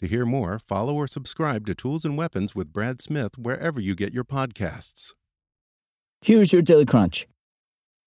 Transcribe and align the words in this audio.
To 0.00 0.06
hear 0.06 0.26
more, 0.26 0.58
follow 0.58 0.94
or 0.94 1.06
subscribe 1.06 1.66
to 1.66 1.74
Tools 1.74 2.04
and 2.04 2.18
Weapons 2.18 2.54
with 2.54 2.70
Brad 2.70 3.00
Smith 3.00 3.38
wherever 3.38 3.80
you 3.80 3.94
get 3.94 4.12
your 4.12 4.24
podcasts. 4.24 5.14
Here's 6.20 6.52
your 6.52 6.60
Daily 6.60 6.84
Crunch. 6.84 7.26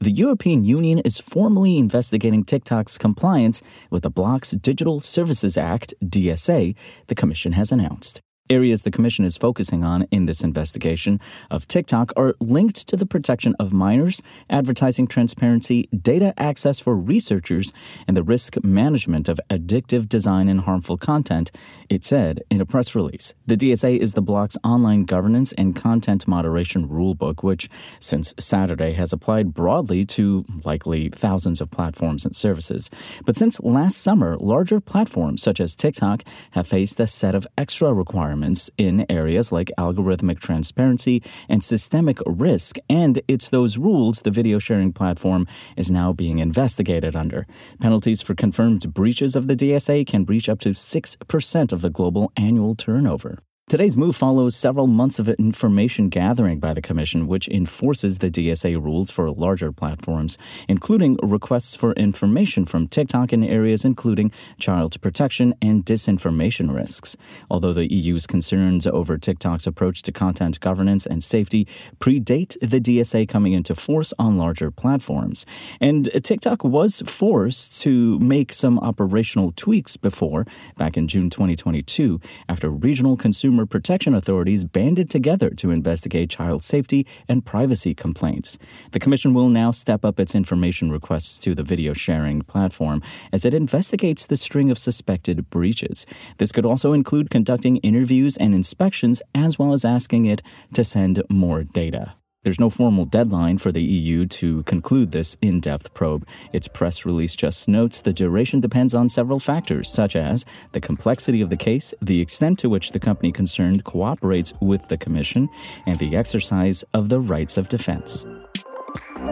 The 0.00 0.10
European 0.10 0.64
Union 0.64 1.00
is 1.00 1.20
formally 1.20 1.76
investigating 1.76 2.42
TikTok's 2.42 2.96
compliance 2.96 3.62
with 3.90 4.02
the 4.02 4.10
bloc's 4.10 4.52
Digital 4.52 4.98
Services 4.98 5.58
Act, 5.58 5.92
DSA, 6.02 6.74
the 7.08 7.14
Commission 7.14 7.52
has 7.52 7.70
announced. 7.70 8.22
Areas 8.50 8.82
the 8.82 8.90
Commission 8.90 9.24
is 9.24 9.38
focusing 9.38 9.84
on 9.84 10.02
in 10.10 10.26
this 10.26 10.44
investigation 10.44 11.18
of 11.50 11.66
TikTok 11.66 12.12
are 12.14 12.34
linked 12.40 12.86
to 12.88 12.94
the 12.94 13.06
protection 13.06 13.54
of 13.58 13.72
minors, 13.72 14.20
advertising 14.50 15.06
transparency, 15.06 15.88
data 15.96 16.34
access 16.36 16.78
for 16.78 16.94
researchers, 16.94 17.72
and 18.06 18.14
the 18.14 18.22
risk 18.22 18.62
management 18.62 19.30
of 19.30 19.40
addictive 19.48 20.10
design 20.10 20.50
and 20.50 20.60
harmful 20.60 20.98
content, 20.98 21.52
it 21.88 22.04
said 22.04 22.42
in 22.50 22.60
a 22.60 22.66
press 22.66 22.94
release. 22.94 23.32
The 23.46 23.56
DSA 23.56 23.96
is 23.96 24.12
the 24.12 24.20
bloc's 24.20 24.58
online 24.62 25.06
governance 25.06 25.54
and 25.54 25.74
content 25.74 26.28
moderation 26.28 26.86
rulebook, 26.86 27.42
which 27.42 27.70
since 27.98 28.34
Saturday 28.38 28.92
has 28.92 29.10
applied 29.10 29.54
broadly 29.54 30.04
to 30.04 30.44
likely 30.64 31.08
thousands 31.08 31.62
of 31.62 31.70
platforms 31.70 32.26
and 32.26 32.36
services. 32.36 32.90
But 33.24 33.36
since 33.36 33.58
last 33.60 33.96
summer, 34.02 34.36
larger 34.36 34.80
platforms 34.80 35.40
such 35.40 35.60
as 35.60 35.74
TikTok 35.74 36.24
have 36.50 36.68
faced 36.68 37.00
a 37.00 37.06
set 37.06 37.34
of 37.34 37.46
extra 37.56 37.94
requirements 37.94 38.33
in 38.76 39.06
areas 39.08 39.52
like 39.52 39.70
algorithmic 39.78 40.40
transparency 40.40 41.22
and 41.48 41.62
systemic 41.62 42.18
risk, 42.26 42.76
and 42.88 43.22
it's 43.28 43.48
those 43.50 43.78
rules 43.78 44.22
the 44.22 44.30
video 44.30 44.58
sharing 44.58 44.92
platform 44.92 45.46
is 45.76 45.90
now 45.90 46.12
being 46.12 46.38
investigated 46.38 47.14
under. 47.14 47.46
Penalties 47.80 48.22
for 48.22 48.34
confirmed 48.34 48.92
breaches 48.92 49.36
of 49.36 49.46
the 49.46 49.56
DSA 49.56 50.06
can 50.06 50.24
reach 50.24 50.48
up 50.48 50.58
to 50.60 50.70
6% 50.70 51.72
of 51.72 51.82
the 51.82 51.90
global 51.90 52.32
annual 52.36 52.74
turnover. 52.74 53.38
Today's 53.66 53.96
move 53.96 54.14
follows 54.14 54.54
several 54.54 54.86
months 54.86 55.18
of 55.18 55.26
information 55.26 56.10
gathering 56.10 56.60
by 56.60 56.74
the 56.74 56.82
Commission, 56.82 57.26
which 57.26 57.48
enforces 57.48 58.18
the 58.18 58.30
DSA 58.30 58.74
rules 58.74 59.08
for 59.08 59.30
larger 59.30 59.72
platforms, 59.72 60.36
including 60.68 61.16
requests 61.22 61.74
for 61.74 61.94
information 61.94 62.66
from 62.66 62.86
TikTok 62.86 63.32
in 63.32 63.42
areas 63.42 63.82
including 63.82 64.30
child 64.58 65.00
protection 65.00 65.54
and 65.62 65.82
disinformation 65.82 66.74
risks. 66.74 67.16
Although 67.50 67.72
the 67.72 67.90
EU's 67.90 68.26
concerns 68.26 68.86
over 68.86 69.16
TikTok's 69.16 69.66
approach 69.66 70.02
to 70.02 70.12
content 70.12 70.60
governance 70.60 71.06
and 71.06 71.24
safety 71.24 71.66
predate 72.00 72.58
the 72.60 72.82
DSA 72.82 73.26
coming 73.26 73.54
into 73.54 73.74
force 73.74 74.12
on 74.18 74.36
larger 74.36 74.70
platforms. 74.70 75.46
And 75.80 76.10
TikTok 76.22 76.64
was 76.64 77.02
forced 77.06 77.80
to 77.80 78.18
make 78.18 78.52
some 78.52 78.78
operational 78.80 79.54
tweaks 79.56 79.96
before, 79.96 80.46
back 80.76 80.98
in 80.98 81.08
June 81.08 81.30
2022, 81.30 82.20
after 82.46 82.68
regional 82.68 83.16
consumer 83.16 83.53
consumer 83.54 83.66
protection 83.66 84.14
authorities 84.16 84.64
banded 84.64 85.08
together 85.08 85.48
to 85.50 85.70
investigate 85.70 86.28
child 86.28 86.60
safety 86.60 87.06
and 87.28 87.46
privacy 87.46 87.94
complaints. 87.94 88.58
The 88.90 88.98
Commission 88.98 89.32
will 89.32 89.48
now 89.48 89.70
step 89.70 90.04
up 90.04 90.18
its 90.18 90.34
information 90.34 90.90
requests 90.90 91.38
to 91.40 91.54
the 91.54 91.62
video 91.62 91.92
sharing 91.92 92.42
platform 92.42 93.00
as 93.32 93.44
it 93.44 93.54
investigates 93.54 94.26
the 94.26 94.36
string 94.36 94.72
of 94.72 94.78
suspected 94.78 95.50
breaches. 95.50 96.04
This 96.38 96.50
could 96.50 96.66
also 96.66 96.92
include 96.92 97.30
conducting 97.30 97.76
interviews 97.76 98.36
and 98.38 98.56
inspections, 98.56 99.22
as 99.36 99.56
well 99.56 99.72
as 99.72 99.84
asking 99.84 100.26
it 100.26 100.42
to 100.72 100.82
send 100.82 101.22
more 101.28 101.62
data. 101.62 102.14
There's 102.44 102.60
no 102.60 102.68
formal 102.68 103.06
deadline 103.06 103.56
for 103.56 103.72
the 103.72 103.82
EU 103.82 104.26
to 104.26 104.62
conclude 104.64 105.12
this 105.12 105.36
in 105.40 105.60
depth 105.60 105.94
probe. 105.94 106.26
Its 106.52 106.68
press 106.68 107.06
release 107.06 107.34
just 107.34 107.68
notes 107.68 108.02
the 108.02 108.12
duration 108.12 108.60
depends 108.60 108.94
on 108.94 109.08
several 109.08 109.40
factors, 109.40 109.90
such 109.90 110.14
as 110.14 110.44
the 110.72 110.80
complexity 110.80 111.40
of 111.40 111.48
the 111.48 111.56
case, 111.56 111.94
the 112.02 112.20
extent 112.20 112.58
to 112.58 112.68
which 112.68 112.92
the 112.92 113.00
company 113.00 113.32
concerned 113.32 113.84
cooperates 113.84 114.52
with 114.60 114.86
the 114.88 114.98
Commission, 114.98 115.48
and 115.86 115.98
the 115.98 116.16
exercise 116.16 116.84
of 116.92 117.08
the 117.08 117.20
rights 117.20 117.56
of 117.56 117.70
defense. 117.70 118.26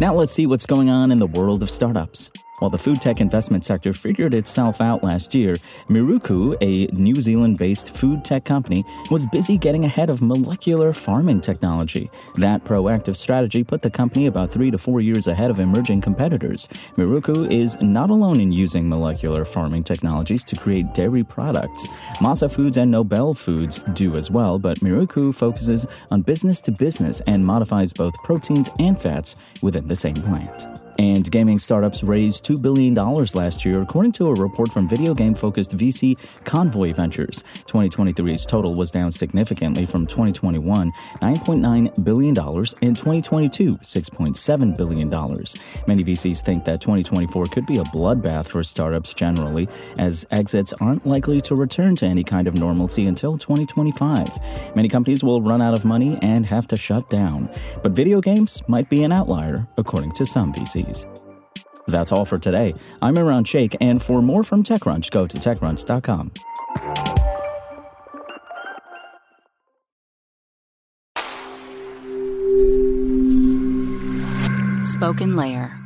Now 0.00 0.14
let's 0.14 0.32
see 0.32 0.46
what's 0.46 0.66
going 0.66 0.88
on 0.88 1.12
in 1.12 1.18
the 1.18 1.26
world 1.26 1.62
of 1.62 1.70
startups. 1.70 2.30
While 2.64 2.70
the 2.70 2.78
food 2.78 3.02
tech 3.02 3.20
investment 3.20 3.62
sector 3.62 3.92
figured 3.92 4.32
itself 4.32 4.80
out 4.80 5.04
last 5.04 5.34
year, 5.34 5.56
Miruku, 5.90 6.56
a 6.62 6.86
New 6.98 7.16
Zealand 7.16 7.58
based 7.58 7.94
food 7.94 8.24
tech 8.24 8.46
company, 8.46 8.82
was 9.10 9.26
busy 9.26 9.58
getting 9.58 9.84
ahead 9.84 10.08
of 10.08 10.22
molecular 10.22 10.94
farming 10.94 11.42
technology. 11.42 12.10
That 12.36 12.64
proactive 12.64 13.16
strategy 13.16 13.64
put 13.64 13.82
the 13.82 13.90
company 13.90 14.28
about 14.28 14.50
three 14.50 14.70
to 14.70 14.78
four 14.78 15.02
years 15.02 15.28
ahead 15.28 15.50
of 15.50 15.58
emerging 15.58 16.00
competitors. 16.00 16.66
Miruku 16.94 17.52
is 17.52 17.76
not 17.82 18.08
alone 18.08 18.40
in 18.40 18.50
using 18.50 18.88
molecular 18.88 19.44
farming 19.44 19.84
technologies 19.84 20.42
to 20.44 20.56
create 20.56 20.94
dairy 20.94 21.22
products. 21.22 21.86
Mozza 22.16 22.50
Foods 22.50 22.78
and 22.78 22.90
Nobell 22.90 23.34
Foods 23.34 23.80
do 23.92 24.16
as 24.16 24.30
well, 24.30 24.58
but 24.58 24.80
Miruku 24.80 25.34
focuses 25.34 25.84
on 26.10 26.22
business 26.22 26.62
to 26.62 26.72
business 26.72 27.20
and 27.26 27.44
modifies 27.44 27.92
both 27.92 28.14
proteins 28.24 28.70
and 28.78 28.98
fats 28.98 29.36
within 29.60 29.86
the 29.86 29.94
same 29.94 30.14
plant. 30.14 30.83
And 30.98 31.30
gaming 31.30 31.58
startups 31.58 32.02
raised 32.02 32.44
$2 32.44 32.60
billion 32.60 32.94
last 32.94 33.64
year, 33.64 33.82
according 33.82 34.12
to 34.12 34.28
a 34.28 34.34
report 34.34 34.70
from 34.72 34.88
video 34.88 35.14
game 35.14 35.34
focused 35.34 35.76
VC 35.76 36.16
Konvoy 36.44 36.94
Ventures. 36.94 37.42
2023's 37.66 38.46
total 38.46 38.74
was 38.74 38.90
down 38.90 39.10
significantly 39.10 39.84
from 39.84 40.06
2021, 40.06 40.92
$9.9 41.20 42.04
billion, 42.04 42.38
and 42.38 42.96
2022, 42.96 43.76
$6.7 43.78 44.76
billion. 44.76 45.08
Many 45.86 46.04
VCs 46.04 46.44
think 46.44 46.64
that 46.64 46.80
2024 46.80 47.46
could 47.46 47.66
be 47.66 47.78
a 47.78 47.84
bloodbath 47.84 48.46
for 48.46 48.62
startups 48.62 49.14
generally, 49.14 49.68
as 49.98 50.26
exits 50.30 50.72
aren't 50.80 51.06
likely 51.06 51.40
to 51.40 51.54
return 51.54 51.96
to 51.96 52.06
any 52.06 52.22
kind 52.22 52.46
of 52.46 52.54
normalcy 52.54 53.06
until 53.06 53.36
2025. 53.36 54.28
Many 54.76 54.88
companies 54.88 55.24
will 55.24 55.42
run 55.42 55.60
out 55.60 55.74
of 55.74 55.84
money 55.84 56.18
and 56.22 56.46
have 56.46 56.66
to 56.68 56.76
shut 56.76 57.10
down. 57.10 57.48
But 57.82 57.92
video 57.92 58.20
games 58.20 58.62
might 58.68 58.88
be 58.88 59.02
an 59.02 59.12
outlier, 59.12 59.66
according 59.76 60.12
to 60.12 60.26
some 60.26 60.52
VCs. 60.52 60.83
That's 61.86 62.12
all 62.12 62.24
for 62.24 62.38
today. 62.38 62.74
I'm 63.02 63.14
Imran 63.16 63.46
Shake, 63.46 63.76
and 63.80 64.02
for 64.02 64.22
more 64.22 64.42
from 64.42 64.62
TechCrunch, 64.62 65.10
go 65.10 65.26
to 65.26 65.36
TechCrunch.com. 65.36 66.32
Spoken 74.82 75.36
Layer. 75.36 75.78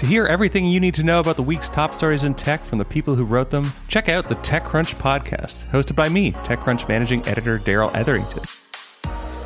To 0.00 0.06
hear 0.06 0.26
everything 0.26 0.66
you 0.66 0.80
need 0.80 0.94
to 0.94 1.02
know 1.02 1.20
about 1.20 1.36
the 1.36 1.42
week's 1.42 1.68
top 1.68 1.94
stories 1.94 2.24
in 2.24 2.34
tech 2.34 2.64
from 2.64 2.78
the 2.78 2.86
people 2.86 3.14
who 3.14 3.24
wrote 3.24 3.50
them, 3.50 3.70
check 3.86 4.08
out 4.08 4.28
the 4.28 4.34
TechCrunch 4.36 4.94
podcast, 4.94 5.66
hosted 5.70 5.94
by 5.94 6.08
me, 6.08 6.32
TechCrunch 6.32 6.88
managing 6.88 7.26
editor 7.28 7.58
Darrell 7.58 7.90
Etherington. 7.94 8.42